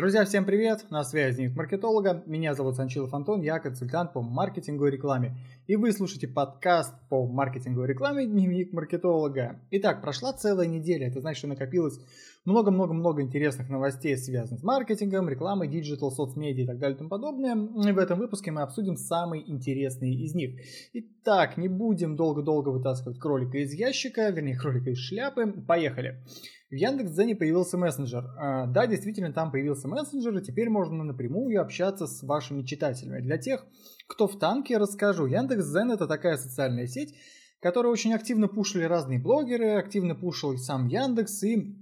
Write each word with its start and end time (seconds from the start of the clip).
Друзья, 0.00 0.24
всем 0.24 0.46
привет! 0.46 0.86
На 0.88 1.04
связи 1.04 1.36
Дневник 1.36 1.56
маркетолога. 1.58 2.22
Меня 2.24 2.54
зовут 2.54 2.74
Санчилов 2.74 3.12
Антон, 3.12 3.42
я 3.42 3.58
консультант 3.58 4.14
по 4.14 4.22
маркетингу 4.22 4.86
и 4.86 4.90
рекламе. 4.90 5.36
И 5.66 5.76
вы 5.76 5.92
слушаете 5.92 6.26
подкаст 6.26 6.94
по 7.10 7.26
маркетингу 7.26 7.84
и 7.84 7.86
рекламе 7.86 8.24
Дневник 8.24 8.72
маркетолога. 8.72 9.60
Итак, 9.70 10.00
прошла 10.00 10.32
целая 10.32 10.66
неделя. 10.66 11.06
Это 11.06 11.20
значит, 11.20 11.40
что 11.40 11.48
накопилось 11.48 12.00
много-много-много 12.46 13.20
интересных 13.20 13.68
новостей, 13.68 14.16
связанных 14.16 14.60
с 14.60 14.64
маркетингом, 14.64 15.28
рекламой, 15.28 15.68
digital, 15.68 16.10
соцмедиа 16.10 16.64
и 16.64 16.66
так 16.66 16.78
далее 16.78 16.94
и 16.94 16.98
тому 16.98 17.10
подобное. 17.10 17.54
И 17.54 17.92
в 17.92 17.98
этом 17.98 18.18
выпуске 18.18 18.52
мы 18.52 18.62
обсудим 18.62 18.96
самые 18.96 19.52
интересные 19.52 20.14
из 20.14 20.34
них. 20.34 20.62
Итак, 20.94 21.58
не 21.58 21.68
будем 21.68 22.16
долго-долго 22.16 22.70
вытаскивать 22.70 23.18
кролика 23.18 23.58
из 23.58 23.74
ящика, 23.74 24.30
вернее, 24.30 24.56
кролика 24.56 24.88
из 24.88 24.98
шляпы. 24.98 25.52
Поехали! 25.68 26.24
В 26.70 26.74
Яндекс.Дзене 26.74 27.34
появился 27.34 27.76
мессенджер. 27.76 28.30
А, 28.38 28.66
да, 28.66 28.86
действительно, 28.86 29.32
там 29.32 29.50
появился 29.50 29.88
мессенджер, 29.88 30.38
и 30.38 30.44
теперь 30.44 30.70
можно 30.70 31.02
напрямую 31.02 31.60
общаться 31.60 32.06
с 32.06 32.22
вашими 32.22 32.62
читателями. 32.62 33.20
Для 33.20 33.38
тех, 33.38 33.66
кто 34.06 34.28
в 34.28 34.38
танке, 34.38 34.78
расскажу. 34.78 35.26
Яндекс.Дзен 35.26 35.90
это 35.90 36.06
такая 36.06 36.36
социальная 36.36 36.86
сеть, 36.86 37.16
которую 37.60 37.90
очень 37.90 38.14
активно 38.14 38.46
пушили 38.46 38.84
разные 38.84 39.18
блогеры, 39.18 39.72
активно 39.72 40.14
пушил 40.14 40.56
сам 40.58 40.86
Яндекс, 40.86 41.42
и 41.42 41.76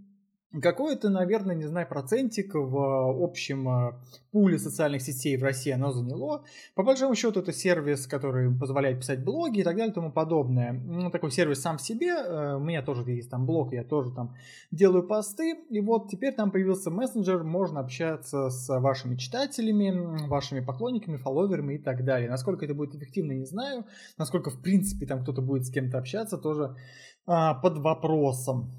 какой-то, 0.62 1.10
наверное, 1.10 1.54
не 1.54 1.66
знаю, 1.66 1.86
процентик 1.86 2.54
в 2.54 3.22
общем 3.22 3.68
э, 3.68 3.92
пуле 4.32 4.58
социальных 4.58 5.02
сетей 5.02 5.36
в 5.36 5.42
России 5.42 5.70
оно 5.72 5.92
заняло. 5.92 6.42
По 6.74 6.82
большому 6.82 7.14
счету 7.14 7.40
это 7.40 7.52
сервис, 7.52 8.06
который 8.06 8.50
позволяет 8.50 9.00
писать 9.00 9.22
блоги 9.22 9.60
и 9.60 9.62
так 9.62 9.76
далее 9.76 9.92
и 9.92 9.94
тому 9.94 10.10
подобное. 10.10 10.72
Ну, 10.72 11.10
такой 11.10 11.30
сервис 11.32 11.60
сам 11.60 11.76
в 11.76 11.82
себе. 11.82 12.14
Э, 12.14 12.56
у 12.56 12.60
меня 12.60 12.82
тоже 12.82 13.02
есть 13.10 13.30
там 13.30 13.44
блог, 13.44 13.74
я 13.74 13.84
тоже 13.84 14.10
там 14.10 14.34
делаю 14.70 15.06
посты. 15.06 15.54
И 15.68 15.80
вот 15.80 16.08
теперь 16.08 16.34
там 16.34 16.50
появился 16.50 16.90
мессенджер, 16.90 17.44
можно 17.44 17.80
общаться 17.80 18.48
с 18.48 18.80
вашими 18.80 19.16
читателями, 19.16 20.26
вашими 20.28 20.60
поклонниками, 20.60 21.18
фолловерами 21.18 21.74
и 21.74 21.78
так 21.78 22.04
далее. 22.04 22.30
Насколько 22.30 22.64
это 22.64 22.74
будет 22.74 22.94
эффективно, 22.94 23.32
не 23.32 23.44
знаю. 23.44 23.84
Насколько, 24.16 24.48
в 24.48 24.62
принципе, 24.62 25.04
там 25.04 25.22
кто-то 25.22 25.42
будет 25.42 25.66
с 25.66 25.70
кем-то 25.70 25.98
общаться, 25.98 26.38
тоже 26.38 26.74
а, 27.26 27.52
под 27.52 27.76
вопросом. 27.78 28.72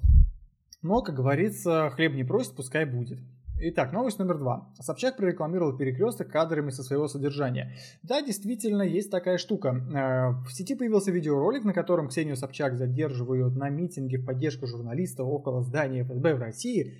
Но, 0.82 1.02
как 1.02 1.14
говорится, 1.14 1.90
хлеб 1.90 2.14
не 2.14 2.24
просит, 2.24 2.54
пускай 2.54 2.84
будет. 2.84 3.18
Итак, 3.62 3.92
новость 3.92 4.18
номер 4.18 4.38
два. 4.38 4.72
Собчак 4.80 5.18
прорекламировал 5.18 5.76
перекресток 5.76 6.28
кадрами 6.28 6.70
со 6.70 6.82
своего 6.82 7.08
содержания. 7.08 7.76
Да, 8.02 8.22
действительно, 8.22 8.80
есть 8.80 9.10
такая 9.10 9.36
штука. 9.36 9.68
Э, 9.68 10.46
в 10.46 10.50
сети 10.50 10.74
появился 10.74 11.10
видеоролик, 11.10 11.64
на 11.64 11.74
котором 11.74 12.08
Ксению 12.08 12.36
Собчак 12.36 12.78
задерживают 12.78 13.54
на 13.56 13.68
митинге 13.68 14.16
в 14.16 14.24
поддержку 14.24 14.66
журналистов 14.66 15.28
около 15.28 15.60
здания 15.60 16.04
ФСБ 16.04 16.36
в 16.36 16.38
России. 16.38 16.94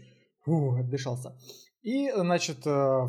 Фу, 0.44 0.75
отдышался. 0.75 1.34
И, 1.81 2.11
значит, 2.15 2.67
э, 2.67 3.06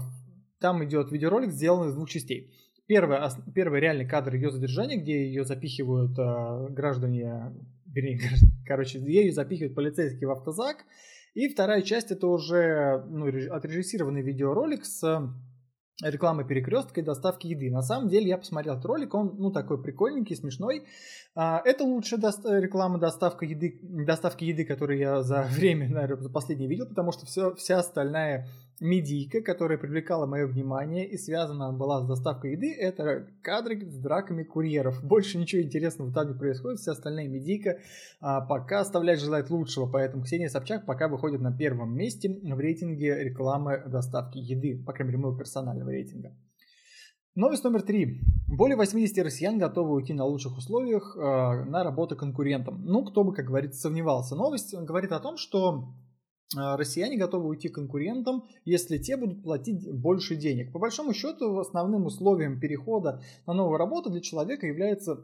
там 0.61 0.85
идет 0.85 1.11
видеоролик, 1.11 1.52
сделанный 1.52 1.89
из 1.89 1.95
двух 1.95 2.09
частей. 2.09 2.53
Первый, 2.88 3.17
первый 3.53 3.81
реальный 3.81 4.08
кадр 4.08 4.35
ее 4.35 4.50
задержания, 4.50 4.97
где 4.97 5.25
ее 5.25 5.44
запихивают 5.44 6.17
э, 6.17 6.67
граждане 6.69 7.53
вернее, 7.94 8.20
короче, 8.66 9.00
ею 9.00 9.34
запихивают 9.34 9.75
полицейский 9.75 10.25
в 10.25 10.31
автозак. 10.31 10.86
И 11.34 11.47
вторая 11.47 11.81
часть 11.81 12.11
это 12.11 12.28
уже 12.28 13.06
ну, 13.08 13.28
отрежиссированный 13.28 14.22
видеоролик 14.22 14.84
с 14.84 15.02
рекламы 16.03 16.45
перекрестка 16.45 17.02
и 17.02 17.03
доставки 17.03 17.47
еды. 17.47 17.69
На 17.69 17.81
самом 17.81 18.09
деле 18.09 18.28
я 18.28 18.38
посмотрел 18.38 18.73
этот 18.73 18.86
ролик, 18.86 19.14
он 19.14 19.36
ну 19.38 19.52
такой 19.52 19.81
прикольненький, 19.81 20.36
смешной. 20.36 20.86
А, 21.36 21.62
это 21.64 21.84
лучшая 21.84 22.19
реклама 22.59 23.00
доставка 23.00 23.46
еды, 23.46 23.79
доставки 23.81 24.44
еды, 24.44 24.66
которую 24.66 25.00
я 25.00 25.22
за 25.22 25.44
время, 25.52 25.90
наверное, 25.90 26.23
за 26.23 26.29
последнее 26.29 26.69
видел, 26.69 26.88
потому 26.88 27.12
что 27.12 27.25
все, 27.25 27.56
вся 27.56 27.79
остальная 27.79 28.47
медийка, 28.81 29.42
которая 29.42 29.78
привлекала 29.78 30.25
мое 30.25 30.47
внимание 30.47 31.08
и 31.08 31.16
связана 31.16 31.72
была 31.72 32.02
с 32.02 32.08
доставкой 32.08 32.53
еды, 32.53 32.74
это 32.74 33.28
кадры 33.44 33.80
с 33.80 33.97
драками 34.00 34.44
курьеров. 34.44 35.03
Больше 35.03 35.38
ничего 35.38 35.62
интересного 35.62 36.12
там 36.12 36.30
не 36.30 36.34
происходит, 36.34 36.80
вся 36.80 36.94
остальная 36.94 37.28
медийка 37.28 37.78
а, 38.20 38.41
пока 38.41 38.80
оставляет 38.80 39.20
желать 39.20 39.52
лучшего, 39.52 39.86
поэтому 39.86 40.24
Ксения 40.24 40.50
Собчак 40.50 40.88
пока 40.88 41.08
выходит 41.08 41.41
на 41.41 41.56
первом 41.56 41.96
месте 41.96 42.40
в 42.41 42.59
рейтинге 42.59 43.24
рекламы 43.24 43.84
доставки 43.86 44.40
еды, 44.40 44.84
по 44.84 44.94
крайней 44.94 45.12
мере, 45.12 45.24
моего 45.24 45.38
персонального 45.38 45.91
рейтинга. 45.91 46.36
Новость 47.36 47.64
номер 47.64 47.84
три. 47.84 48.20
Более 48.50 48.75
80 48.75 49.24
россиян 49.24 49.58
готовы 49.58 49.94
уйти 49.94 50.12
на 50.12 50.25
лучших 50.25 50.58
условиях 50.58 51.16
э, 51.16 51.20
на 51.20 51.84
работу 51.84 52.18
конкурентам. 52.18 52.84
Ну, 52.84 53.06
кто 53.06 53.24
бы, 53.24 53.34
как 53.34 53.46
говорится, 53.46 53.80
сомневался. 53.80 54.36
Новость 54.36 54.75
говорит 54.75 55.14
о 55.14 55.20
том, 55.22 55.38
что 55.38 55.94
россияне 56.56 57.17
готовы 57.17 57.50
уйти 57.50 57.69
конкурентам, 57.69 58.45
если 58.66 58.97
те 58.97 59.17
будут 59.17 59.44
платить 59.44 59.89
больше 59.91 60.35
денег. 60.35 60.72
По 60.72 60.79
большому 60.79 61.13
счету, 61.13 61.59
основным 61.59 62.06
условием 62.06 62.59
перехода 62.59 63.22
на 63.47 63.53
новую 63.53 63.78
работу 63.78 64.09
для 64.09 64.22
человека 64.22 64.67
является 64.67 65.23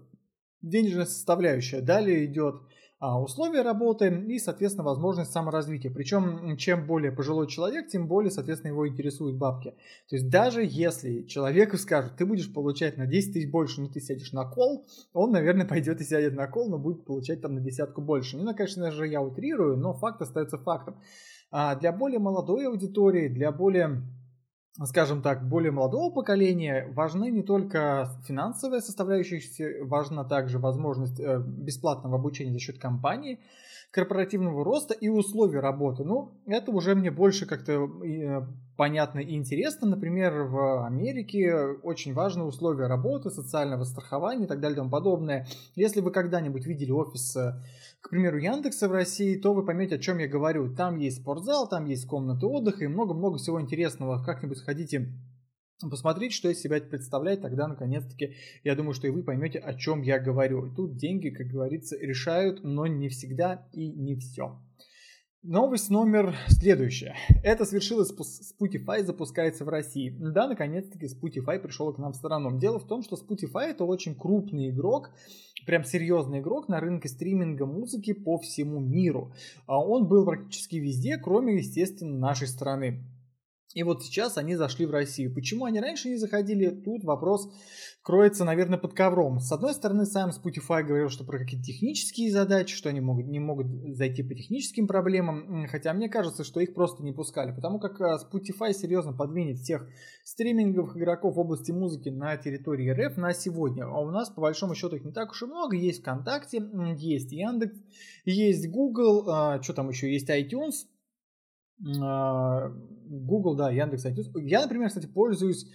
денежная 0.61 1.05
составляющая. 1.05 1.81
Далее 1.81 2.25
идет 2.25 2.61
условия 2.99 3.61
работы 3.61 4.07
и, 4.27 4.39
соответственно, 4.39 4.83
возможность 4.83 5.31
саморазвития. 5.31 5.91
Причем, 5.91 6.57
чем 6.57 6.87
более 6.87 7.11
пожилой 7.11 7.47
человек, 7.47 7.89
тем 7.89 8.07
более, 8.07 8.31
соответственно, 8.31 8.71
его 8.71 8.87
интересуют 8.87 9.37
бабки. 9.37 9.71
То 10.09 10.15
есть, 10.15 10.29
даже 10.29 10.63
если 10.63 11.23
человеку 11.23 11.77
скажут, 11.77 12.15
ты 12.17 12.25
будешь 12.25 12.51
получать 12.51 12.97
на 12.97 13.05
10 13.05 13.33
тысяч 13.33 13.51
больше, 13.51 13.81
но 13.81 13.87
ты 13.87 13.99
сядешь 13.99 14.31
на 14.31 14.45
кол, 14.45 14.87
он, 15.13 15.31
наверное, 15.31 15.65
пойдет 15.67 16.01
и 16.01 16.05
сядет 16.05 16.33
на 16.33 16.47
кол, 16.47 16.69
но 16.69 16.79
будет 16.79 17.05
получать 17.05 17.41
там 17.41 17.53
на 17.53 17.61
десятку 17.61 18.01
больше. 18.01 18.37
Ну, 18.37 18.55
конечно 18.55 18.89
же, 18.91 19.07
я 19.07 19.21
утрирую, 19.21 19.77
но 19.77 19.93
факт 19.93 20.21
остается 20.21 20.57
фактом. 20.57 20.99
А 21.51 21.75
для 21.75 21.91
более 21.91 22.19
молодой 22.19 22.67
аудитории, 22.67 23.29
для 23.29 23.51
более 23.51 24.01
скажем 24.85 25.21
так, 25.21 25.47
более 25.47 25.71
молодого 25.71 26.13
поколения 26.13 26.87
важны 26.93 27.31
не 27.31 27.41
только 27.41 28.09
финансовые 28.25 28.81
составляющие, 28.81 29.83
важна 29.83 30.23
также 30.23 30.59
возможность 30.59 31.19
э, 31.19 31.39
бесплатного 31.39 32.17
обучения 32.17 32.53
за 32.53 32.59
счет 32.59 32.77
компании, 32.77 33.39
корпоративного 33.91 34.63
роста 34.63 34.93
и 34.93 35.09
условий 35.09 35.59
работы. 35.59 36.03
Ну, 36.03 36.33
это 36.45 36.71
уже 36.71 36.93
мне 36.93 37.09
больше 37.09 37.45
как-то 37.45 37.89
э, 38.03 38.41
понятно 38.75 39.19
и 39.19 39.35
интересно. 39.35 39.87
Например, 39.87 40.43
в 40.43 40.85
Америке 40.85 41.55
очень 41.81 42.13
важны 42.13 42.43
условия 42.43 42.87
работы, 42.87 43.31
социального 43.31 43.83
страхования 43.83 44.45
и 44.45 44.47
так 44.47 44.59
далее 44.59 44.75
и 44.75 44.77
тому 44.77 44.91
подобное. 44.91 45.47
Если 45.75 46.01
вы 46.01 46.11
когда-нибудь 46.11 46.65
видели 46.65 46.91
офис, 46.91 47.35
э, 47.35 47.53
к 48.07 48.09
примеру, 48.09 48.37
Яндекса 48.37 48.87
в 48.87 48.93
России, 48.93 49.35
то 49.35 49.53
вы 49.53 49.65
поймете, 49.65 49.95
о 49.95 49.99
чем 49.99 50.19
я 50.19 50.29
говорю. 50.29 50.73
Там 50.73 50.95
есть 50.95 51.17
спортзал, 51.17 51.67
там 51.67 51.83
есть 51.83 52.07
комнаты 52.07 52.45
отдыха 52.45 52.85
и 52.85 52.87
много-много 52.87 53.37
всего 53.37 53.59
интересного. 53.59 54.23
Как-нибудь 54.23 54.59
сходите 54.59 55.09
посмотреть, 55.81 56.31
что 56.31 56.47
из 56.47 56.61
себя 56.61 56.79
представляет, 56.79 57.41
тогда 57.41 57.67
наконец-таки 57.67 58.35
я 58.63 58.75
думаю, 58.75 58.93
что 58.93 59.07
и 59.07 59.09
вы 59.09 59.23
поймете, 59.23 59.59
о 59.59 59.73
чем 59.73 60.03
я 60.03 60.19
говорю. 60.19 60.73
Тут 60.73 60.95
деньги, 60.95 61.31
как 61.31 61.47
говорится, 61.47 61.97
решают, 61.97 62.63
но 62.63 62.87
не 62.87 63.09
всегда 63.09 63.67
и 63.73 63.89
не 63.89 64.15
все. 64.15 64.57
Новость 65.49 65.89
номер 65.89 66.35
следующая. 66.49 67.15
Это 67.41 67.63
свершилось, 67.63 68.11
Spotify 68.11 69.01
запускается 69.01 69.63
в 69.63 69.69
России. 69.69 70.13
Да, 70.19 70.45
наконец-таки 70.45 71.05
Spotify 71.05 71.57
пришел 71.57 71.93
к 71.93 71.97
нам 71.99 72.11
в 72.11 72.17
сторону. 72.17 72.59
Дело 72.59 72.79
в 72.79 72.85
том, 72.85 73.01
что 73.01 73.15
Spotify 73.15 73.67
это 73.67 73.85
очень 73.85 74.13
крупный 74.13 74.71
игрок, 74.71 75.09
прям 75.65 75.85
серьезный 75.85 76.39
игрок 76.39 76.67
на 76.67 76.81
рынке 76.81 77.07
стриминга 77.07 77.65
музыки 77.65 78.11
по 78.11 78.37
всему 78.39 78.81
миру. 78.81 79.31
А 79.67 79.79
он 79.79 80.09
был 80.09 80.25
практически 80.25 80.75
везде, 80.75 81.17
кроме, 81.17 81.55
естественно, 81.55 82.17
нашей 82.17 82.49
страны. 82.49 83.05
И 83.77 83.83
вот 83.83 84.03
сейчас 84.03 84.39
они 84.39 84.55
зашли 84.55 84.87
в 84.87 84.91
Россию. 84.91 85.31
Почему 85.35 85.65
они 85.65 85.79
раньше 85.79 86.09
не 86.09 86.17
заходили? 86.17 86.69
Тут 86.71 87.03
вопрос 87.03 87.47
кроется, 88.01 88.43
наверное, 88.43 88.79
под 88.79 88.95
ковром. 88.95 89.39
С 89.39 89.51
одной 89.51 89.75
стороны, 89.75 90.07
сам 90.07 90.31
Spotify 90.31 90.81
говорил, 90.81 91.09
что 91.09 91.23
про 91.23 91.37
какие-то 91.37 91.63
технические 91.63 92.31
задачи, 92.31 92.75
что 92.75 92.89
они 92.89 93.01
могут, 93.01 93.27
не 93.27 93.37
могут 93.37 93.67
зайти 93.95 94.23
по 94.23 94.33
техническим 94.33 94.87
проблемам, 94.87 95.67
хотя 95.67 95.93
мне 95.93 96.09
кажется, 96.09 96.43
что 96.43 96.59
их 96.59 96.73
просто 96.73 97.03
не 97.03 97.11
пускали, 97.11 97.53
потому 97.53 97.79
как 97.79 98.01
э, 98.01 98.17
Spotify 98.25 98.73
серьезно 98.73 99.13
подвинет 99.13 99.59
всех 99.59 99.87
стриминговых 100.23 100.97
игроков 100.97 101.35
в 101.35 101.39
области 101.39 101.71
музыки 101.71 102.09
на 102.09 102.35
территории 102.35 102.89
РФ 102.89 103.17
на 103.17 103.31
сегодня. 103.33 103.83
А 103.83 103.99
у 103.99 104.09
нас, 104.09 104.31
по 104.31 104.41
большому 104.41 104.73
счету, 104.73 104.95
их 104.95 105.05
не 105.05 105.11
так 105.11 105.29
уж 105.29 105.43
и 105.43 105.45
много. 105.45 105.75
Есть 105.75 106.01
ВКонтакте, 106.01 106.67
есть 106.97 107.31
Яндекс, 107.31 107.77
есть 108.25 108.71
Google, 108.71 109.29
а, 109.29 109.61
что 109.61 109.73
там 109.73 109.89
еще, 109.89 110.11
есть 110.11 110.29
iTunes, 110.31 110.85
а, 110.85 110.96
Google, 111.79 113.55
да, 113.55 113.71
Яндекс. 113.71 114.05
Я, 114.35 114.61
например, 114.61 114.87
кстати, 114.89 115.05
пользуюсь 115.07 115.65
а, 115.65 115.69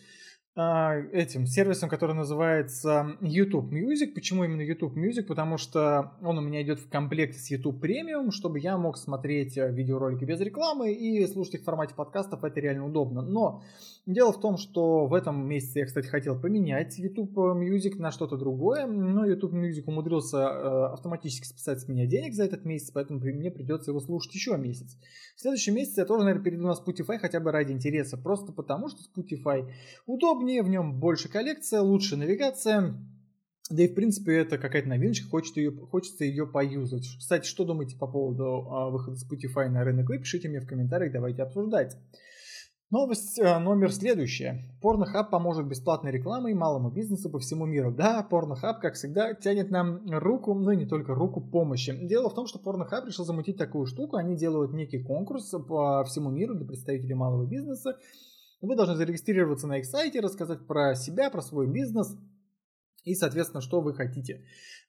этим 0.54 1.46
сервисом, 1.46 1.88
который 1.88 2.14
называется 2.14 3.16
YouTube 3.22 3.72
Music. 3.72 4.12
Почему 4.14 4.44
именно 4.44 4.60
YouTube 4.60 4.94
Music? 4.94 5.22
Потому 5.22 5.56
что 5.56 6.12
он 6.20 6.36
у 6.36 6.42
меня 6.42 6.60
идет 6.60 6.78
в 6.78 6.90
комплекте 6.90 7.38
с 7.38 7.50
YouTube 7.50 7.82
Premium, 7.82 8.30
чтобы 8.32 8.58
я 8.60 8.76
мог 8.76 8.98
смотреть 8.98 9.56
э, 9.56 9.72
видеоролики 9.72 10.24
без 10.26 10.40
рекламы 10.40 10.92
и 10.92 11.26
слушать 11.26 11.54
их 11.54 11.60
в 11.62 11.64
формате 11.64 11.94
подкастов. 11.94 12.44
Это 12.44 12.60
реально 12.60 12.84
удобно. 12.84 13.22
Но 13.22 13.62
дело 14.04 14.32
в 14.34 14.40
том, 14.40 14.58
что 14.58 15.06
в 15.06 15.14
этом 15.14 15.48
месяце 15.48 15.78
я, 15.78 15.86
кстати, 15.86 16.06
хотел 16.08 16.38
поменять 16.38 16.98
YouTube 16.98 17.34
Music 17.34 17.96
на 17.96 18.10
что-то 18.10 18.36
другое, 18.36 18.86
но 18.86 19.24
YouTube 19.24 19.54
Music 19.54 19.84
умудрился 19.86 20.36
э, 20.36 20.84
автоматически 20.92 21.46
списать 21.46 21.80
с 21.80 21.88
меня 21.88 22.04
денег 22.04 22.34
за 22.34 22.44
этот 22.44 22.66
месяц, 22.66 22.90
поэтому 22.90 23.20
мне 23.20 23.50
придется 23.50 23.92
его 23.92 24.00
слушать 24.00 24.34
еще 24.34 24.58
месяц. 24.58 24.98
В 25.34 25.40
следующем 25.40 25.76
месяце 25.76 26.00
я 26.00 26.04
тоже, 26.04 26.24
наверное, 26.24 26.44
перейду 26.44 26.66
на 26.66 26.72
Spotify 26.72 27.16
хотя 27.18 27.40
бы 27.40 27.52
ради 27.52 27.72
интереса, 27.72 28.18
просто 28.18 28.52
потому 28.52 28.90
что 28.90 28.98
Spotify 29.16 29.70
удобнее, 30.42 30.62
в 30.62 30.68
нем 30.68 30.98
больше 30.98 31.28
коллекция, 31.28 31.80
лучше 31.80 32.16
навигация, 32.16 32.94
да 33.70 33.82
и, 33.82 33.88
в 33.88 33.94
принципе, 33.94 34.36
это 34.38 34.58
какая-то 34.58 34.88
новиночка, 34.88 35.28
хочется 35.28 35.60
ее, 35.60 35.70
хочется 35.70 36.24
ее 36.24 36.46
поюзать. 36.46 37.06
Кстати, 37.18 37.46
что 37.46 37.64
думаете 37.64 37.96
по 37.96 38.06
поводу 38.06 38.44
а, 38.44 38.90
выхода 38.90 39.16
Spotify 39.16 39.68
на 39.68 39.84
рынок? 39.84 40.08
Вы 40.08 40.18
пишите 40.18 40.48
мне 40.48 40.60
в 40.60 40.66
комментариях, 40.66 41.12
давайте 41.12 41.42
обсуждать. 41.42 41.96
Новость 42.90 43.38
э, 43.38 43.58
номер 43.58 43.90
следующая. 43.90 44.68
Pornhub 44.82 45.30
поможет 45.30 45.66
бесплатной 45.66 46.10
рекламой 46.10 46.52
малому 46.52 46.90
бизнесу 46.90 47.30
по 47.30 47.38
всему 47.38 47.64
миру. 47.64 47.90
Да, 47.90 48.26
Pornhub, 48.28 48.80
как 48.82 48.94
всегда, 48.94 49.32
тянет 49.32 49.70
нам 49.70 50.02
руку, 50.10 50.52
ну 50.52 50.72
и 50.72 50.76
не 50.76 50.84
только 50.84 51.14
руку 51.14 51.40
помощи. 51.40 51.96
Дело 52.06 52.28
в 52.28 52.34
том, 52.34 52.46
что 52.46 52.58
Pornhub 52.58 53.06
решил 53.06 53.24
замутить 53.24 53.56
такую 53.56 53.86
штуку. 53.86 54.16
Они 54.16 54.36
делают 54.36 54.74
некий 54.74 55.02
конкурс 55.02 55.54
по 55.66 56.04
всему 56.04 56.30
миру 56.30 56.54
для 56.54 56.66
представителей 56.66 57.14
малого 57.14 57.46
бизнеса. 57.46 57.96
Вы 58.62 58.76
должны 58.76 58.94
зарегистрироваться 58.94 59.66
на 59.66 59.78
их 59.78 59.86
сайте, 59.86 60.20
рассказать 60.20 60.66
про 60.66 60.94
себя, 60.94 61.28
про 61.28 61.42
свой 61.42 61.66
бизнес– 61.66 62.16
и, 63.04 63.14
соответственно, 63.14 63.60
что 63.60 63.80
вы 63.80 63.94
хотите. 63.94 64.42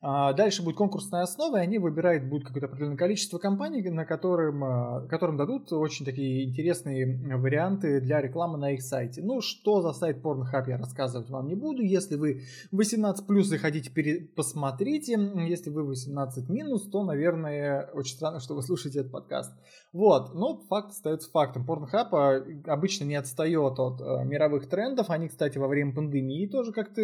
А, 0.05 0.33
дальше 0.33 0.63
будет 0.63 0.75
конкурсная 0.75 1.21
основа, 1.21 1.57
и 1.57 1.61
они 1.61 1.79
выбирают 1.79 2.25
будет 2.25 2.43
какое-то 2.45 2.67
определенное 2.67 2.97
количество 2.97 3.37
компаний, 3.37 3.81
на 3.89 4.05
которым, 4.05 4.61
а, 4.61 5.07
которым 5.07 5.37
дадут 5.37 5.71
очень 5.71 6.05
такие 6.05 6.43
интересные 6.43 7.37
варианты 7.37 8.01
для 8.01 8.21
рекламы 8.21 8.57
на 8.57 8.71
их 8.71 8.81
сайте. 8.81 9.21
Ну, 9.23 9.39
что 9.39 9.81
за 9.81 9.93
сайт 9.93 10.17
Pornhub 10.17 10.67
я 10.67 10.77
рассказывать 10.77 11.29
вам 11.29 11.47
не 11.47 11.55
буду. 11.55 11.81
Если 11.83 12.17
вы 12.17 12.41
18 12.73 13.25
плюс 13.25 13.49
и 13.53 13.57
хотите 13.57 13.89
посмотрите, 14.35 15.13
если 15.47 15.69
вы 15.69 15.83
18 15.83 16.49
минус, 16.49 16.89
то, 16.89 17.05
наверное, 17.05 17.89
очень 17.93 18.15
странно, 18.15 18.41
что 18.41 18.55
вы 18.55 18.61
слушаете 18.61 18.99
этот 18.99 19.11
подкаст. 19.13 19.53
Вот, 19.93 20.33
но 20.33 20.57
факт 20.67 20.89
остается 20.89 21.31
фактом. 21.31 21.65
Pornhub 21.65 22.09
а, 22.11 22.45
обычно 22.73 23.05
не 23.05 23.15
отстает 23.15 23.79
от 23.79 24.01
мировых 24.25 24.67
трендов. 24.67 25.09
Они, 25.09 25.29
кстати, 25.29 25.57
во 25.57 25.69
время 25.69 25.95
пандемии 25.95 26.45
тоже 26.47 26.73
как-то 26.73 27.01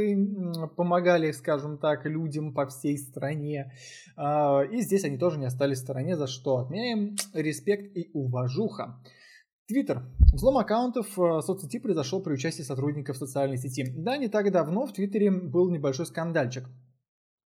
помогают 0.76 0.99
помогали, 1.00 1.32
скажем 1.32 1.78
так, 1.78 2.06
людям 2.06 2.54
по 2.54 2.66
всей 2.68 2.98
стране. 2.98 3.72
А, 4.18 4.62
и 4.64 4.82
здесь 4.82 5.06
они 5.06 5.18
тоже 5.18 5.40
не 5.40 5.46
остались 5.46 5.80
в 5.80 5.84
стороне, 5.84 6.18
за 6.18 6.28
что 6.28 6.58
отменяем 6.58 7.16
респект 7.34 7.96
и 7.96 8.10
уважуха. 8.14 9.02
Твиттер. 9.68 10.04
Взлом 10.34 10.58
аккаунтов 10.58 11.16
в 11.16 11.42
соцсети 11.42 11.80
произошел 11.80 12.22
при 12.22 12.34
участии 12.34 12.64
сотрудников 12.64 13.18
социальной 13.18 13.58
сети. 13.58 13.86
Да, 13.96 14.18
не 14.18 14.28
так 14.28 14.52
давно 14.52 14.86
в 14.88 14.94
Твиттере 14.94 15.32
был 15.32 15.70
небольшой 15.70 16.06
скандальчик. 16.06 16.66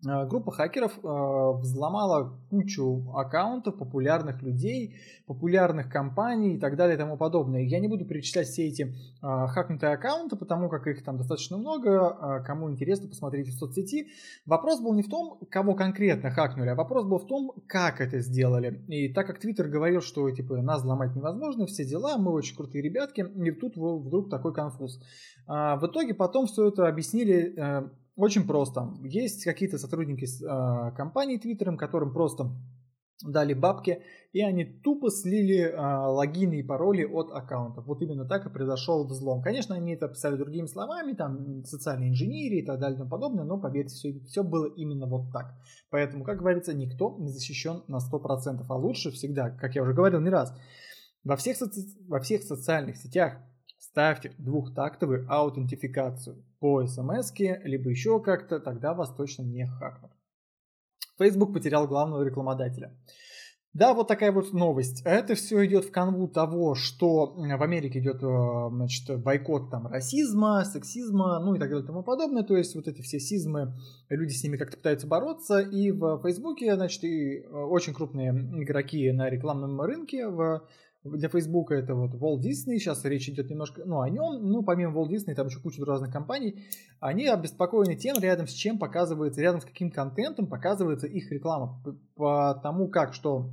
Э, 0.05 0.25
группа 0.25 0.51
хакеров 0.51 0.97
э, 0.97 1.61
взломала 1.61 2.33
кучу 2.50 3.11
аккаунтов 3.15 3.77
популярных 3.77 4.41
людей, 4.41 4.95
популярных 5.27 5.89
компаний 5.89 6.55
и 6.55 6.59
так 6.59 6.75
далее 6.75 6.95
и 6.95 6.97
тому 6.97 7.17
подобное. 7.17 7.61
Я 7.61 7.79
не 7.79 7.88
буду 7.88 8.05
перечислять 8.05 8.47
все 8.47 8.67
эти 8.67 8.83
э, 8.83 8.91
хакнутые 9.21 9.94
аккаунты, 9.94 10.35
потому 10.35 10.69
как 10.69 10.88
их 10.88 11.03
там 11.03 11.17
достаточно 11.17 11.57
много. 11.57 12.44
Кому 12.45 12.69
интересно, 12.71 13.07
посмотрите 13.07 13.51
в 13.51 13.55
соцсети. 13.55 14.09
Вопрос 14.45 14.81
был 14.81 14.94
не 14.94 15.03
в 15.03 15.09
том, 15.09 15.39
кого 15.50 15.75
конкретно 15.75 16.31
хакнули, 16.31 16.69
а 16.69 16.75
вопрос 16.75 17.05
был 17.05 17.19
в 17.19 17.27
том, 17.27 17.53
как 17.67 18.01
это 18.01 18.19
сделали. 18.19 18.83
И 18.88 19.13
так 19.13 19.27
как 19.27 19.39
Твиттер 19.39 19.67
говорил, 19.67 20.01
что 20.01 20.29
типа 20.31 20.61
нас 20.61 20.81
взломать 20.81 21.15
невозможно, 21.15 21.65
все 21.65 21.85
дела, 21.85 22.17
мы 22.17 22.31
очень 22.31 22.55
крутые 22.55 22.81
ребятки, 22.81 23.21
и 23.21 23.51
тут 23.51 23.75
вдруг 23.77 24.29
такой 24.29 24.53
конфуз. 24.53 25.00
В 25.47 25.81
итоге 25.83 26.13
потом 26.13 26.47
все 26.47 26.69
это 26.69 26.88
объяснили 26.88 27.55
очень 28.15 28.45
просто. 28.45 28.94
Есть 29.04 29.44
какие-то 29.44 29.77
сотрудники 29.77 30.25
э, 30.25 30.95
компании 30.95 31.38
Твиттером, 31.38 31.77
которым 31.77 32.13
просто 32.13 32.51
дали 33.24 33.54
бабки, 33.54 34.01
и 34.33 34.42
они 34.42 34.65
тупо 34.65 35.10
слили 35.10 35.62
э, 35.62 35.77
логины 35.77 36.60
и 36.60 36.63
пароли 36.63 37.06
от 37.06 37.31
аккаунтов. 37.31 37.86
Вот 37.86 38.01
именно 38.01 38.25
так 38.25 38.45
и 38.45 38.50
произошел 38.50 39.06
взлом. 39.06 39.42
Конечно, 39.42 39.75
они 39.75 39.94
это 39.94 40.07
описали 40.07 40.36
другими 40.36 40.65
словами, 40.65 41.13
там 41.13 41.63
социальной 41.63 42.10
инженерии 42.10 42.62
и 42.62 42.65
так 42.65 42.80
далее 42.80 42.95
и 42.95 42.98
тому 43.00 43.10
подобное, 43.10 43.45
но 43.45 43.60
поверьте, 43.60 43.95
все, 43.95 44.19
все 44.25 44.44
было 44.44 44.65
именно 44.65 45.07
вот 45.07 45.31
так. 45.31 45.54
Поэтому, 45.89 46.24
как 46.24 46.39
говорится, 46.39 46.74
никто 46.74 47.15
не 47.19 47.30
защищен 47.30 47.83
на 47.88 47.98
100%, 47.98 48.65
а 48.68 48.75
лучше 48.75 49.12
всегда, 49.12 49.50
как 49.51 49.75
я 49.75 49.83
уже 49.83 49.94
говорил 49.94 50.19
не 50.19 50.30
раз, 50.30 50.54
во 51.24 51.38
всех, 51.38 51.57
соци... 51.57 51.81
во 52.07 52.19
всех 52.19 52.44
социальных 52.44 52.98
сетях 52.98 53.38
ставьте 53.93 54.33
двухтактовую 54.39 55.27
аутентификацию 55.29 56.43
по 56.59 56.83
смс 56.87 57.31
либо 57.37 57.91
еще 57.91 58.19
как-то, 58.19 58.59
тогда 58.59 58.95
вас 58.95 59.13
точно 59.13 59.43
не 59.43 59.67
хакнут. 59.67 60.11
Facebook 61.19 61.53
потерял 61.53 61.87
главного 61.87 62.23
рекламодателя. 62.23 62.97
Да, 63.73 63.93
вот 63.93 64.07
такая 64.07 64.31
вот 64.31 64.51
новость. 64.51 65.03
Это 65.05 65.35
все 65.35 65.63
идет 65.65 65.85
в 65.85 65.91
канву 65.91 66.27
того, 66.27 66.73
что 66.73 67.35
в 67.35 67.63
Америке 67.63 67.99
идет 67.99 68.23
э, 68.23 68.69
значит, 68.71 69.21
бойкот 69.21 69.69
там 69.69 69.85
расизма, 69.85 70.63
сексизма, 70.65 71.39
ну 71.39 71.53
и 71.53 71.59
так 71.59 71.69
далее 71.69 71.83
и 71.83 71.87
тому 71.87 72.03
подобное. 72.03 72.43
То 72.43 72.57
есть 72.57 72.75
вот 72.75 72.87
эти 72.87 73.01
все 73.01 73.19
сизмы, 73.19 73.75
люди 74.09 74.31
с 74.31 74.43
ними 74.43 74.57
как-то 74.57 74.77
пытаются 74.77 75.05
бороться. 75.05 75.59
И 75.59 75.91
в 75.91 76.19
Фейсбуке, 76.23 76.75
значит, 76.75 77.03
и 77.03 77.41
э, 77.41 77.47
очень 77.47 77.93
крупные 77.93 78.31
игроки 78.31 79.11
на 79.11 79.29
рекламном 79.29 79.79
рынке 79.81 80.27
в 80.27 80.67
для 81.03 81.27
Facebook 81.29 81.71
это 81.71 81.95
вот 81.95 82.11
Walt 82.13 82.39
Disney, 82.39 82.77
сейчас 82.77 83.03
речь 83.03 83.27
идет 83.27 83.50
немножко 83.50 83.83
ну, 83.85 84.01
о 84.01 84.09
нем, 84.09 84.50
ну, 84.50 84.63
помимо 84.63 84.97
Walt 84.97 85.09
Disney, 85.09 85.35
там 85.35 85.47
еще 85.47 85.59
куча 85.59 85.83
разных 85.85 86.11
компаний, 86.11 86.65
они 87.00 87.27
обеспокоены 87.27 87.95
тем, 87.95 88.17
рядом 88.19 88.47
с 88.47 88.53
чем 88.53 88.79
показывается, 88.79 89.41
рядом 89.41 89.61
с 89.61 89.65
каким 89.65 89.91
контентом 89.91 90.47
показывается 90.47 91.07
их 91.07 91.31
реклама, 91.31 91.81
по 92.15 92.59
тому, 92.63 92.88
как, 92.88 93.13
что 93.13 93.50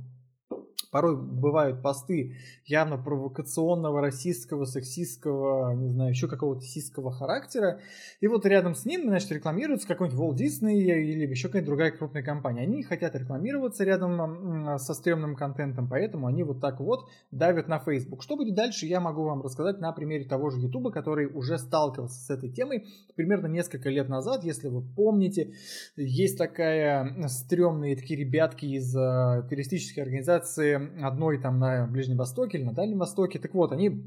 порой 0.91 1.15
бывают 1.15 1.81
посты 1.81 2.35
явно 2.65 2.97
провокационного, 2.97 4.01
расистского, 4.01 4.65
сексистского, 4.65 5.73
не 5.73 5.89
знаю, 5.89 6.11
еще 6.11 6.27
какого-то 6.27 6.61
сисского 6.61 7.11
характера. 7.11 7.79
И 8.19 8.27
вот 8.27 8.45
рядом 8.45 8.75
с 8.75 8.85
ним, 8.85 9.07
значит, 9.07 9.31
рекламируется 9.31 9.87
какой-нибудь 9.87 10.19
Walt 10.19 10.35
Disney 10.35 10.75
или 10.75 11.25
еще 11.25 11.47
какая-то 11.47 11.65
другая 11.65 11.91
крупная 11.91 12.23
компания. 12.23 12.61
Они 12.61 12.83
хотят 12.83 13.15
рекламироваться 13.15 13.83
рядом 13.85 14.77
со 14.77 14.93
стрёмным 14.93 15.35
контентом, 15.35 15.87
поэтому 15.87 16.27
они 16.27 16.43
вот 16.43 16.59
так 16.59 16.79
вот 16.81 17.09
давят 17.31 17.67
на 17.67 17.79
Facebook. 17.79 18.21
Что 18.21 18.35
будет 18.35 18.53
дальше, 18.53 18.85
я 18.85 18.99
могу 18.99 19.23
вам 19.23 19.41
рассказать 19.41 19.79
на 19.79 19.93
примере 19.93 20.25
того 20.25 20.49
же 20.49 20.59
YouTube, 20.59 20.93
который 20.93 21.27
уже 21.27 21.57
сталкивался 21.57 22.19
с 22.19 22.29
этой 22.29 22.49
темой 22.49 22.87
примерно 23.15 23.47
несколько 23.47 23.89
лет 23.89 24.09
назад, 24.09 24.43
если 24.43 24.67
вы 24.67 24.81
помните. 24.81 25.53
Есть 25.95 26.37
такая 26.37 27.27
стрёмные 27.27 27.95
такие 27.95 28.19
ребятки 28.19 28.65
из 28.65 28.93
э, 28.95 29.47
террористической 29.49 30.03
организации 30.03 30.80
одной 31.01 31.41
там 31.41 31.59
на 31.59 31.87
Ближнем 31.87 32.17
Востоке 32.17 32.57
или 32.57 32.65
на 32.65 32.73
Дальнем 32.73 32.99
Востоке. 32.99 33.39
Так 33.39 33.53
вот, 33.53 33.71
они 33.71 34.03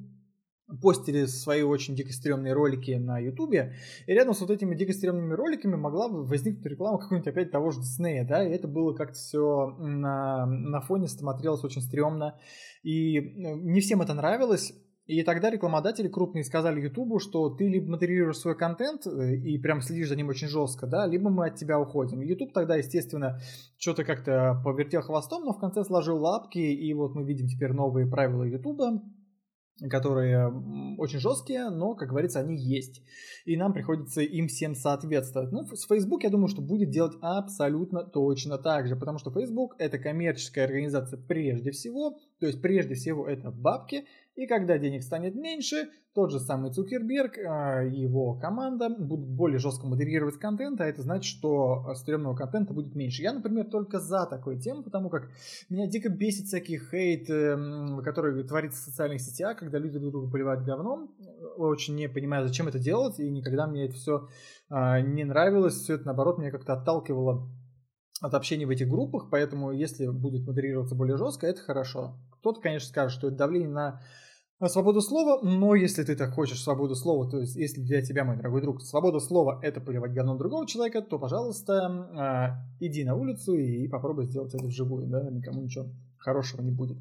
постили 0.80 1.26
свои 1.26 1.62
очень 1.62 1.94
дико 1.94 2.12
стрёмные 2.12 2.54
ролики 2.54 2.92
на 2.92 3.18
Ютубе, 3.18 3.74
и 4.06 4.12
рядом 4.12 4.34
с 4.34 4.40
вот 4.40 4.50
этими 4.50 4.74
дико 4.74 4.92
стрёмными 4.92 5.34
роликами 5.34 5.76
могла 5.76 6.08
бы 6.08 6.24
возникнуть 6.24 6.64
реклама 6.66 6.98
какой-нибудь 6.98 7.28
опять 7.28 7.50
того 7.50 7.70
же 7.70 7.80
Диснея, 7.80 8.26
да, 8.26 8.46
и 8.46 8.50
это 8.50 8.66
было 8.66 8.94
как-то 8.94 9.14
все 9.14 9.76
на, 9.78 10.46
на 10.46 10.80
фоне 10.80 11.08
смотрелось 11.08 11.64
очень 11.64 11.82
стрёмно, 11.82 12.38
и 12.82 13.18
э, 13.18 13.22
не 13.56 13.80
всем 13.80 14.00
это 14.00 14.14
нравилось, 14.14 14.72
и 15.06 15.23
тогда 15.23 15.50
рекламодатели 15.50 16.08
крупные 16.08 16.44
сказали 16.44 16.80
Ютубу, 16.80 17.18
что 17.18 17.50
ты 17.50 17.68
либо 17.68 17.90
модерируешь 17.90 18.38
свой 18.38 18.56
контент 18.56 19.06
э, 19.06 19.37
и 19.37 19.58
прям 19.58 19.82
следишь 19.82 20.08
за 20.08 20.16
ним 20.16 20.28
очень 20.28 20.49
жестко, 20.49 20.87
да, 20.87 21.06
либо 21.06 21.28
мы 21.28 21.49
от 21.49 21.56
тебя 21.56 21.78
уходим. 21.78 22.23
Ютуб 22.23 22.52
тогда, 22.54 22.76
естественно, 22.76 23.38
что-то 23.76 24.04
как-то 24.04 24.61
повертел 24.64 25.02
хвостом, 25.02 25.44
но 25.44 25.52
в 25.52 25.58
конце 25.58 25.84
сложил 25.84 26.18
лапки, 26.18 26.58
и 26.58 26.94
вот 26.94 27.14
мы 27.14 27.25
видим 27.25 27.49
теперь 27.49 27.73
новые 27.73 28.06
правила 28.06 28.44
Ютуба, 28.44 29.02
которые 29.90 30.49
очень 30.99 31.18
жесткие, 31.18 31.68
но, 31.68 31.94
как 31.94 32.11
говорится, 32.11 32.40
они 32.40 32.56
есть. 32.56 33.02
И 33.44 33.56
нам 33.56 33.73
приходится 33.73 34.20
им 34.20 34.46
всем 34.46 34.75
соответствовать. 34.75 35.50
Ну, 35.52 35.66
с 35.66 35.87
Facebook, 35.87 36.23
я 36.23 36.30
думаю, 36.30 36.49
что 36.49 36.62
будет 36.62 36.90
делать 36.90 37.16
абсолютно 37.20 38.04
точно 38.04 38.56
так 38.56 38.87
же, 38.87 38.96
потому 38.96 39.18
что 39.18 39.32
Facebook 39.32 39.75
это 39.78 39.99
коммерческая 39.99 40.66
организация 40.66 41.20
прежде 41.20 41.73
всего, 41.73 42.18
то 42.44 42.48
есть 42.48 42.60
прежде 42.60 42.94
всего 42.94 43.26
это 43.26 43.50
бабки, 43.50 44.04
и 44.36 44.46
когда 44.46 44.76
денег 44.76 45.02
станет 45.02 45.34
меньше, 45.34 45.88
тот 46.14 46.30
же 46.30 46.38
самый 46.38 46.70
Цукерберг 46.70 47.38
и 47.38 47.40
его 47.98 48.34
команда 48.34 48.90
будут 48.90 49.30
более 49.30 49.58
жестко 49.58 49.86
модерировать 49.86 50.36
контент, 50.36 50.78
а 50.82 50.84
это 50.84 51.00
значит, 51.00 51.24
что 51.24 51.94
стрёмного 51.94 52.36
контента 52.36 52.74
будет 52.74 52.94
меньше. 52.94 53.22
Я, 53.22 53.32
например, 53.32 53.70
только 53.70 53.98
за 53.98 54.26
такую 54.26 54.60
тему, 54.60 54.82
потому 54.82 55.08
как 55.08 55.30
меня 55.70 55.86
дико 55.86 56.10
бесит 56.10 56.48
всякий 56.48 56.78
хейт, 56.78 57.30
эм, 57.30 58.02
который 58.04 58.44
творится 58.44 58.78
в 58.78 58.84
социальных 58.84 59.22
сетях, 59.22 59.56
когда 59.56 59.78
люди 59.78 59.98
друг 59.98 60.12
друга 60.12 60.30
поливают 60.30 60.66
говном. 60.66 61.14
Очень 61.56 61.94
не 61.94 62.10
понимаю, 62.10 62.46
зачем 62.46 62.68
это 62.68 62.78
делать, 62.78 63.18
и 63.18 63.30
никогда 63.30 63.66
мне 63.66 63.86
это 63.86 63.94
все 63.94 64.28
а, 64.68 65.00
не 65.00 65.24
нравилось. 65.24 65.76
Все 65.76 65.94
это, 65.94 66.04
наоборот, 66.04 66.36
меня 66.36 66.50
как-то 66.50 66.74
отталкивало 66.74 67.48
от 68.24 68.32
общения 68.32 68.64
в 68.64 68.70
этих 68.70 68.88
группах, 68.88 69.28
поэтому 69.30 69.70
если 69.70 70.06
будет 70.06 70.46
модерироваться 70.46 70.94
более 70.94 71.18
жестко, 71.18 71.46
это 71.46 71.60
хорошо. 71.60 72.16
Кто-то, 72.40 72.58
конечно, 72.60 72.88
скажет, 72.88 73.18
что 73.18 73.28
это 73.28 73.36
давление 73.36 73.68
на 73.68 74.00
свободу 74.68 75.02
слова, 75.02 75.40
но 75.42 75.74
если 75.74 76.04
ты 76.04 76.16
так 76.16 76.32
хочешь 76.32 76.62
свободу 76.62 76.94
слова, 76.94 77.30
то 77.30 77.38
есть 77.38 77.54
если 77.54 77.82
для 77.82 78.00
тебя, 78.00 78.24
мой 78.24 78.36
дорогой 78.36 78.62
друг, 78.62 78.80
свобода 78.80 79.20
слова 79.20 79.60
это 79.62 79.82
поливать 79.82 80.14
говном 80.14 80.38
другого 80.38 80.66
человека, 80.66 81.02
то, 81.02 81.18
пожалуйста, 81.18 82.56
э, 82.80 82.86
иди 82.86 83.04
на 83.04 83.14
улицу 83.14 83.54
и 83.58 83.88
попробуй 83.88 84.24
сделать 84.24 84.54
это 84.54 84.64
вживую, 84.64 85.06
да, 85.06 85.22
никому 85.30 85.60
ничего 85.60 85.90
хорошего 86.16 86.62
не 86.62 86.70
будет. 86.70 86.96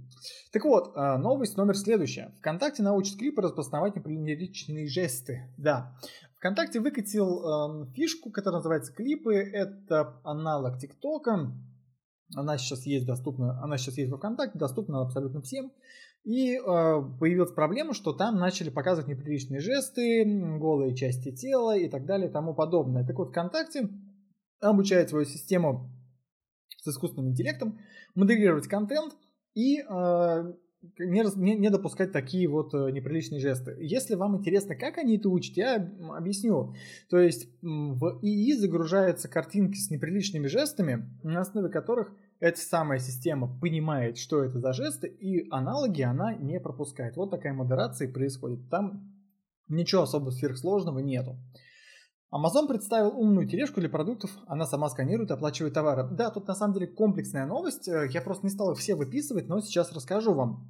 Так 0.51 0.65
вот, 0.65 0.91
э, 0.93 1.17
новость 1.17 1.55
номер 1.55 1.77
следующая. 1.77 2.33
ВКонтакте 2.39 2.83
научит 2.83 3.17
клипы 3.17 3.41
распознавать 3.41 3.95
неприличные 3.95 4.87
жесты. 4.87 5.49
Да, 5.57 5.95
ВКонтакте 6.43 6.81
выкатил 6.81 7.85
э, 7.85 7.85
фишку, 7.93 8.29
которая 8.29 8.57
называется 8.57 8.91
клипы. 8.91 9.33
Это 9.33 10.19
аналог 10.25 10.77
ТикТока. 10.77 11.53
Она 12.35 12.57
сейчас 12.57 12.85
есть 12.85 13.05
доступна, 13.05 13.63
она 13.63 13.77
сейчас 13.77 13.97
есть 13.97 14.11
во 14.11 14.17
ВКонтакте, 14.17 14.59
доступна 14.59 15.01
абсолютно 15.01 15.41
всем. 15.41 15.71
И 16.25 16.55
э, 16.55 16.59
появилась 16.61 17.53
проблема, 17.53 17.93
что 17.93 18.11
там 18.11 18.39
начали 18.39 18.69
показывать 18.69 19.07
неприличные 19.07 19.61
жесты, 19.61 20.25
голые 20.59 20.95
части 20.97 21.33
тела 21.33 21.77
и 21.77 21.87
так 21.87 22.05
далее 22.05 22.29
и 22.29 22.33
тому 22.33 22.53
подобное. 22.53 23.07
Так 23.07 23.17
вот, 23.17 23.29
ВКонтакте 23.29 23.87
обучает 24.59 25.09
свою 25.09 25.23
систему 25.23 25.91
с 26.81 26.87
искусственным 26.89 27.31
интеллектом 27.31 27.79
модерировать 28.15 28.67
контент 28.67 29.15
и 29.53 29.79
э, 29.79 30.53
не, 30.99 31.55
не, 31.55 31.69
допускать 31.69 32.11
такие 32.11 32.47
вот 32.47 32.73
э, 32.73 32.91
неприличные 32.91 33.39
жесты. 33.39 33.75
Если 33.79 34.15
вам 34.15 34.37
интересно, 34.37 34.75
как 34.75 34.97
они 34.97 35.17
это 35.17 35.29
учат, 35.29 35.57
я 35.57 35.75
объясню. 36.15 36.75
То 37.09 37.19
есть 37.19 37.47
в 37.61 38.19
ИИ 38.21 38.53
загружаются 38.53 39.27
картинки 39.27 39.77
с 39.77 39.89
неприличными 39.89 40.47
жестами, 40.47 41.09
на 41.23 41.41
основе 41.41 41.69
которых 41.69 42.13
эта 42.39 42.59
самая 42.59 42.99
система 42.99 43.47
понимает, 43.59 44.17
что 44.17 44.43
это 44.43 44.59
за 44.59 44.73
жесты, 44.73 45.07
и 45.07 45.47
аналоги 45.49 46.01
она 46.01 46.33
не 46.33 46.59
пропускает. 46.59 47.15
Вот 47.15 47.31
такая 47.31 47.53
модерация 47.53 48.11
происходит. 48.11 48.69
Там 48.69 49.13
ничего 49.69 50.01
особо 50.01 50.31
сверхсложного 50.31 50.99
нету. 50.99 51.37
Amazon 52.33 52.67
представил 52.67 53.15
умную 53.15 53.47
тележку 53.47 53.79
для 53.79 53.89
продуктов, 53.89 54.31
она 54.47 54.65
сама 54.65 54.89
сканирует 54.89 55.29
и 55.29 55.33
оплачивает 55.33 55.75
товары. 55.75 56.07
Да, 56.11 56.31
тут 56.31 56.47
на 56.47 56.55
самом 56.55 56.73
деле 56.73 56.87
комплексная 56.87 57.45
новость, 57.45 57.87
э, 57.87 58.07
я 58.09 58.21
просто 58.21 58.47
не 58.47 58.49
стал 58.49 58.71
их 58.71 58.79
все 58.79 58.95
выписывать, 58.95 59.47
но 59.47 59.61
сейчас 59.61 59.93
расскажу 59.93 60.33
вам. 60.33 60.67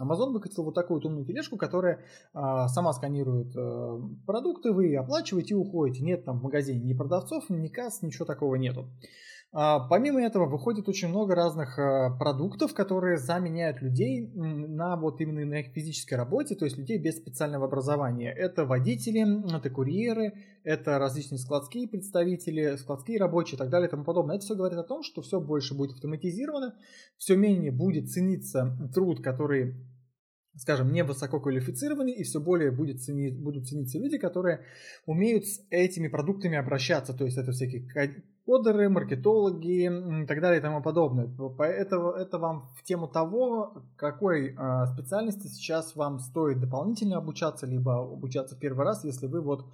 Amazon 0.00 0.32
выкатил 0.32 0.64
вот 0.64 0.74
такую 0.74 1.00
вот 1.00 1.06
умную 1.06 1.26
тележку, 1.26 1.56
которая 1.56 2.04
а, 2.32 2.68
сама 2.68 2.92
сканирует 2.92 3.54
а, 3.56 4.00
продукты, 4.26 4.72
вы 4.72 4.94
оплачиваете 4.94 5.54
и 5.54 5.56
уходите. 5.56 6.04
Нет 6.04 6.24
там 6.24 6.38
в 6.38 6.44
магазине 6.44 6.80
ни 6.80 6.94
продавцов, 6.94 7.50
ни 7.50 7.66
касс, 7.66 8.00
ничего 8.02 8.24
такого 8.24 8.54
нету. 8.54 8.88
А, 9.50 9.80
помимо 9.88 10.20
этого 10.20 10.46
выходит 10.46 10.88
очень 10.88 11.08
много 11.08 11.34
разных 11.34 11.78
а, 11.78 12.10
продуктов, 12.18 12.74
которые 12.74 13.16
заменяют 13.16 13.80
людей 13.80 14.30
на 14.34 14.96
вот 14.96 15.22
именно 15.22 15.46
на 15.46 15.60
их 15.60 15.72
физической 15.72 16.14
работе, 16.14 16.54
то 16.54 16.66
есть 16.66 16.76
людей 16.76 16.98
без 16.98 17.16
специального 17.16 17.64
образования. 17.64 18.30
Это 18.30 18.66
водители, 18.66 19.24
это 19.56 19.70
курьеры, 19.70 20.34
это 20.64 20.98
различные 20.98 21.38
складские 21.38 21.88
представители, 21.88 22.76
складские 22.76 23.18
рабочие 23.18 23.54
и 23.54 23.58
так 23.58 23.70
далее 23.70 23.88
и 23.88 23.90
тому 23.90 24.04
подобное. 24.04 24.36
Это 24.36 24.44
все 24.44 24.54
говорит 24.54 24.78
о 24.78 24.84
том, 24.84 25.02
что 25.02 25.22
все 25.22 25.40
больше 25.40 25.74
будет 25.74 25.92
автоматизировано, 25.92 26.74
все 27.16 27.34
менее 27.34 27.72
будет 27.72 28.10
цениться 28.10 28.76
труд, 28.94 29.22
который 29.22 29.76
скажем, 30.56 30.92
не 30.92 31.04
высоко 31.04 31.38
квалифицированы, 31.40 32.10
и 32.10 32.24
все 32.24 32.40
более 32.40 32.72
будет 32.72 33.00
ценить, 33.00 33.40
будут 33.40 33.68
цениться 33.68 33.98
люди, 33.98 34.18
которые 34.18 34.64
умеют 35.06 35.46
с 35.46 35.60
этими 35.70 36.08
продуктами 36.08 36.58
обращаться. 36.58 37.14
То 37.14 37.24
есть 37.24 37.38
это 37.38 37.52
всякие 37.52 37.86
кодеры, 38.48 38.88
маркетологи 38.88 40.22
и 40.22 40.26
так 40.26 40.40
далее 40.40 40.58
и 40.58 40.62
тому 40.62 40.82
подобное. 40.82 41.28
Поэтому 41.58 42.12
это 42.12 42.38
вам 42.38 42.70
в 42.78 42.82
тему 42.82 43.06
того, 43.06 43.82
какой 43.96 44.54
э, 44.56 44.86
специальности 44.94 45.48
сейчас 45.48 45.94
вам 45.94 46.18
стоит 46.18 46.58
дополнительно 46.58 47.18
обучаться, 47.18 47.66
либо 47.66 47.98
обучаться 47.98 48.56
первый 48.56 48.86
раз, 48.86 49.04
если 49.04 49.26
вы 49.26 49.42
вот, 49.42 49.66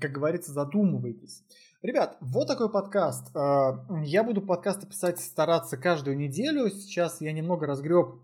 как 0.00 0.12
говорится, 0.12 0.52
задумываетесь. 0.52 1.42
Ребят, 1.82 2.16
вот 2.20 2.46
такой 2.46 2.70
подкаст. 2.70 3.34
Э, 3.34 3.72
я 4.04 4.22
буду 4.22 4.40
подкасты 4.40 4.86
писать, 4.86 5.18
стараться 5.18 5.76
каждую 5.76 6.16
неделю. 6.16 6.70
Сейчас 6.70 7.20
я 7.20 7.32
немного 7.32 7.66
разгреб 7.66 8.20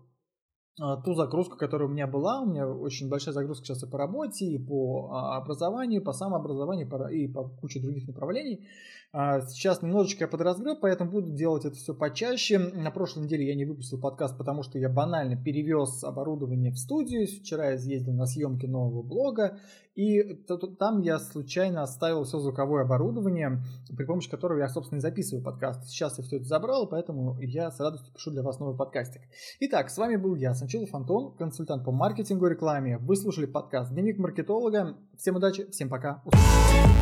а, 0.81 0.97
ту 0.97 1.13
загрузку, 1.13 1.57
которая 1.57 1.89
у 1.89 1.91
меня 1.91 2.07
была. 2.07 2.41
У 2.41 2.45
меня 2.45 2.67
очень 2.67 3.09
большая 3.09 3.33
загрузка 3.33 3.65
сейчас 3.65 3.83
и 3.83 3.89
по 3.89 3.97
работе, 3.97 4.45
и 4.45 4.57
по 4.57 5.09
а, 5.11 5.37
образованию, 5.37 6.01
по 6.01 6.13
самообразованию, 6.13 6.87
и 7.09 7.27
по 7.27 7.49
куче 7.49 7.81
других 7.81 8.07
направлений. 8.07 8.65
А, 9.11 9.41
сейчас 9.41 9.81
немножечко 9.81 10.25
я 10.25 10.27
подразгреб, 10.27 10.79
поэтому 10.81 11.09
буду 11.09 11.31
делать 11.31 11.65
это 11.65 11.75
все 11.75 11.95
почаще. 11.95 12.59
На 12.59 12.91
прошлой 12.91 13.23
неделе 13.23 13.47
я 13.47 13.55
не 13.55 13.65
выпустил 13.65 13.99
подкаст, 13.99 14.37
потому 14.37 14.61
что 14.61 14.77
я 14.77 14.87
банально 14.87 15.35
перевез 15.35 16.03
оборудование 16.03 16.71
в 16.71 16.77
студию. 16.77 17.25
Вчера 17.25 17.71
я 17.71 17.79
съездил 17.79 18.13
на 18.13 18.27
съемки 18.27 18.67
нового 18.67 19.01
блога, 19.01 19.57
и 19.95 20.21
там 20.77 21.01
я 21.01 21.17
случайно 21.17 21.81
оставил 21.81 22.23
все 22.23 22.37
звуковое 22.37 22.83
оборудование, 22.83 23.63
при 23.97 24.05
помощи 24.05 24.29
которого 24.29 24.59
я, 24.59 24.69
собственно, 24.69 24.99
и 24.99 25.01
записываю 25.01 25.43
подкаст. 25.43 25.87
Сейчас 25.87 26.19
я 26.19 26.23
все 26.23 26.37
это 26.37 26.45
забрал, 26.45 26.87
поэтому 26.87 27.35
я 27.41 27.71
с 27.71 27.79
радостью 27.79 28.13
пишу 28.13 28.29
для 28.29 28.43
вас 28.43 28.59
новый 28.59 28.77
подкастик. 28.77 29.23
Итак, 29.59 29.89
с 29.89 29.97
вами 29.97 30.17
был 30.17 30.35
я, 30.35 30.53
Санчилов 30.53 30.93
Антон, 30.93 31.35
консультант 31.35 31.83
по 31.83 31.91
маркетингу 31.91 32.45
и 32.45 32.51
рекламе. 32.51 32.99
Вы 32.99 33.15
слушали 33.15 33.47
подкаст 33.47 33.91
«Дневник 33.91 34.19
маркетолога». 34.19 34.97
Всем 35.17 35.35
удачи, 35.35 35.67
всем 35.71 35.89
пока. 35.89 36.21
Услышимся. 36.25 36.99